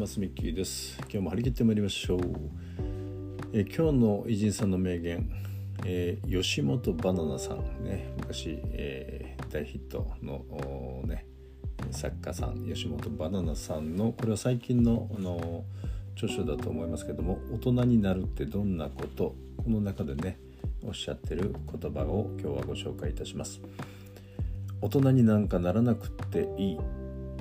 [0.00, 0.96] ますミッキーです。
[1.00, 2.20] 今日も張り切ってまいりましょう。
[3.52, 5.30] え今日の偉人さんの名言、
[5.84, 7.58] えー、吉本バナナさん。
[7.84, 11.26] ね昔、えー、大ヒットのね
[11.90, 15.64] 作家さん吉本バナナさんのこれは最近のあの
[16.16, 20.38] 著書だと思いますけども大人になるってどんなことこの中でね
[20.82, 23.60] おっしゃってる言葉を今日はご紹介いたします。
[24.80, 26.99] 大人になんかならなくっていい。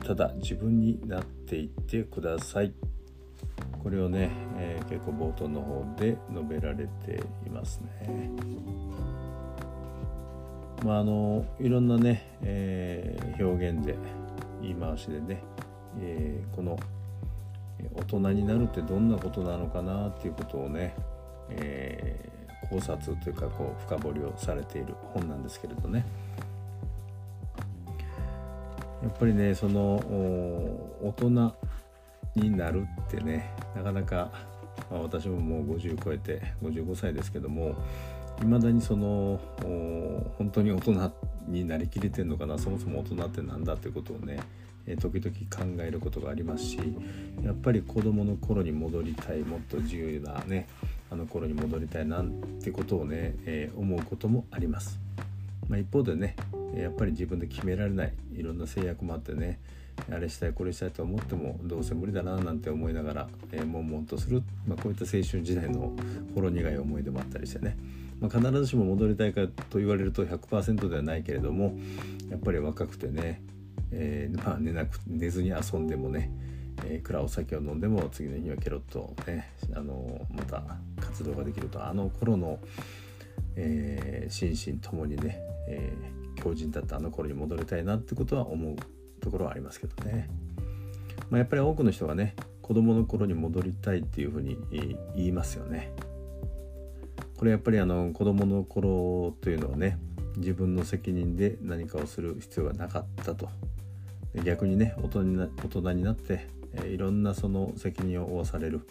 [0.09, 2.73] ただ自分になっていってください。
[3.83, 8.31] これをね、えー、結構冒頭の方で述べられていますね。
[10.83, 13.95] まああのいろんなね、えー、表現で
[14.63, 15.43] 言い回しでね、
[16.01, 16.75] えー、この
[17.93, 20.95] 大人になるってどんなことなのかなっていうことをね、
[21.51, 26.03] えー、考察というかこう深掘りをされている本なんですけれどね。
[29.01, 29.97] やっぱりねその
[31.01, 31.55] 大人
[32.35, 34.31] になるってねなかなか、
[34.91, 37.75] まあ、私ももう50超えて55歳ですけども
[38.41, 39.39] いまだにその
[40.37, 41.13] 本当に大人
[41.47, 44.39] になりきれてんのかなそもそも大人って何だってことをね
[44.97, 46.79] 時々考えることがありますし
[47.43, 50.67] やっぱり子どもの頃に戻りたいもっと自由なね
[51.11, 52.31] あの頃に戻りたいなん
[52.63, 54.99] てことをね、えー、思うこともあります。
[55.67, 56.35] まあ、一方でね
[56.75, 58.13] やっぱり自分で決められない。
[58.35, 59.59] いろんな制約もあってね
[60.11, 65.93] あれしたいこれしたいと思ってもどうせ無理だななんて思いながら、えー、悶々とする、まあ、こういった青春時代の
[66.33, 67.77] ほろ苦い思い出もあったりしてね、
[68.19, 71.77] まあ、必ずしも戻りたいかと言われると100%ではないけれども
[72.29, 73.41] やっぱり若くてね、
[73.91, 76.31] えー、まあ、寝なく寝ずに遊んでもね
[76.85, 80.63] えー、蔵お酒を飲んでも次の日にはケロッとねあのまた
[81.01, 81.85] 活動ができると。
[81.85, 82.57] あの頃の、
[83.57, 88.75] えー、心身ともにね、えー、強靭だったあの頃に戻りたいなってことは思う
[89.21, 90.29] ところはありますけどね、
[91.29, 94.57] まあ、やっぱり多くの人がね子供の頃に戻りたいっていうふうに
[95.15, 95.91] 言いますよね。
[97.35, 99.97] これやっぱりあの子供の頃というのはね
[100.37, 103.49] 自分の責任で何かをする必要がなかったと。
[104.43, 106.47] 逆にね大人にな大人になって、
[106.85, 108.81] いろんなその責任を負わされる。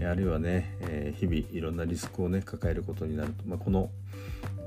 [0.00, 3.90] あるいはね、え日々いろんなリスクをね抱えることになると、まあ、この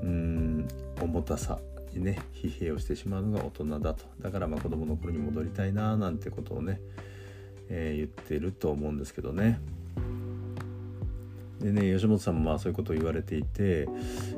[0.02, 0.66] うん
[1.00, 1.58] 重たさ。
[1.96, 6.80] ね疲弊をしてしまうのが大人だとだからまあ子供の頃に戻りたいななんてことをね、
[7.68, 9.60] えー、言ってると思うんですけどね。
[11.60, 13.88] でね吉本さんもまあそういうことを言われていて、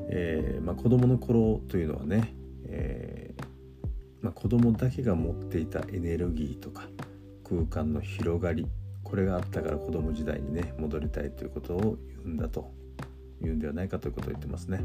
[0.08, 2.34] えーまあ、子供の頃というのはね、
[2.66, 3.44] えー
[4.22, 6.88] まあ、子供だけが持っていたエネルギーとか
[7.44, 8.66] 空間の広がり
[9.02, 12.72] これがあったから子供時代にね戻りたいということを言うんだと
[13.40, 14.80] 言うんではないかということを言ってますね。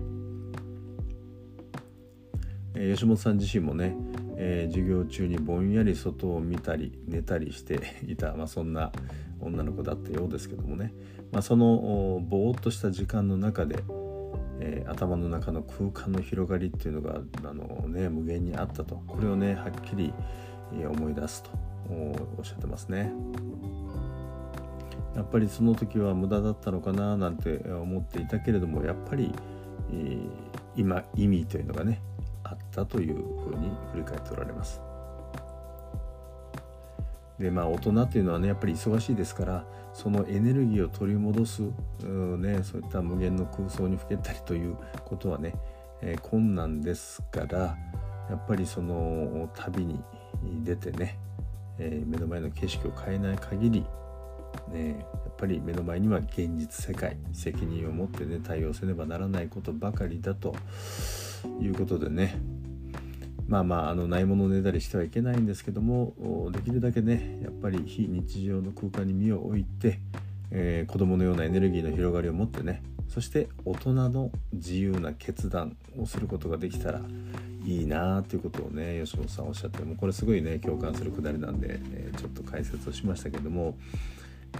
[2.75, 3.95] え、吉本さん自身もね、
[4.37, 8.91] えー、授業中にぼんやり外を見たり寝たりして いた、まあ、そんな
[9.39, 10.93] 女の子だったようですけどもね、
[11.31, 13.83] まあ、そのぼーっとした時間の中で、
[14.59, 20.13] えー、頭の中の空間の広がりっていうのがあの、ね、無限にあったとこれをねはっきり
[20.71, 21.49] 思い出すと
[21.89, 23.13] おっしゃってますね。
[25.15, 29.31] やっぱりその時は無駄だったのかななんて思っていたけれどもやっぱり、
[29.91, 30.29] えー、
[30.75, 32.01] 今意味というのがね
[32.45, 34.81] あったというふうに振り返っておられます。
[37.39, 45.53] でまあ大人っていうのはねやっぱり忙しいですからそのエネルギーを取り戻す、ね、そういった無限の空想にふけたりということはね、
[46.01, 47.77] えー、困難ですから
[48.29, 49.99] やっぱりその旅に
[50.63, 51.17] 出てね、
[51.77, 53.85] えー、目の前の景色を変えない限り
[54.69, 60.55] ね、やっぱり目の前には現実世界責任を持ってね対応せねばならないことばかりだと
[61.61, 62.37] いうことでね。
[63.47, 69.99] まあまああのないものねだりしてはいけないんですけどもできるだけねやっぱり非日常の空間に身を置いて、
[70.51, 77.01] えー、子供のようなエネルギーの広がりを持ってねそして大人の自由な決断をすることができたら
[77.63, 83.75] いいなということをね吉本さんおっしゃってもこれすごいね共感するくだりなんで、えー、ちょっと解説をしましたけども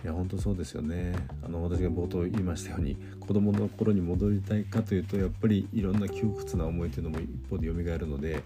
[0.04, 1.14] いや本当そうですよね。
[1.44, 8.44] あの私が冒頭言いましたように子供の頃に戻りたいかというとやっぱりいろんな窮屈な思いというのも一方で蘇るので、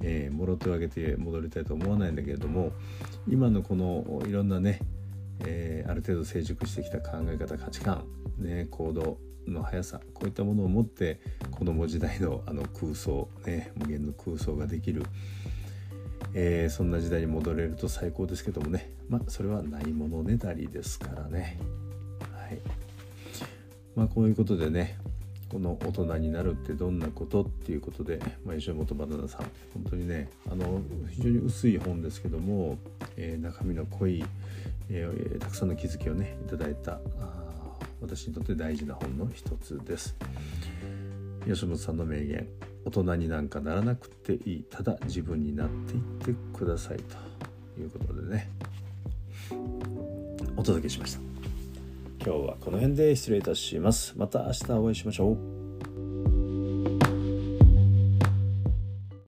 [0.00, 2.72] えー、もろ手を挙げて戻りたいと思わないんだけれども
[3.28, 4.80] 今のこのいろんなね、
[5.40, 8.04] えー、ある程度成熟してきた考え方価値観、
[8.38, 11.20] ね、行動の速さこういったものを持って
[11.50, 15.02] 子供時代のあの空想、ね、無限の空想ができる。
[16.34, 18.92] えー、そんな時代に戻れると最高ですけどもね。
[19.08, 21.58] まあそれはないものねだりですからね。
[22.34, 22.58] はい。
[23.94, 24.98] まあこういうことでね
[25.52, 29.40] この大人になるってどんなことっていうことで、まあ、吉本バナナさん
[29.74, 30.80] 本当にねあの
[31.10, 32.78] 非常に薄い本ですけども、
[33.18, 34.24] えー、中身の濃い、
[34.88, 37.00] えー、たくさんの気づきをねいただいた
[38.00, 40.16] 私にとって大事な本の一つです。
[41.46, 42.71] 吉本さんの名言。
[42.84, 44.64] 大人になんかならなくていい。
[44.70, 48.50] ただ自分になっていってくださいということでね。
[50.56, 51.20] お届けしました。
[52.24, 54.14] 今日はこの辺で失礼いたします。
[54.16, 55.61] また明日お会いしましょう。